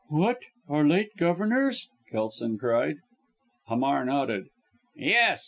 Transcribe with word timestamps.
"What, 0.09 0.39
our 0.67 0.83
late 0.83 1.15
governor's?" 1.15 1.87
Kelson 2.11 2.57
cried. 2.57 2.95
Hamar 3.67 4.03
nodded. 4.03 4.47
"Yes!" 4.95 5.39